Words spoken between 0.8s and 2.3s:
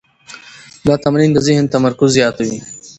دا تمرین د ذهن تمرکز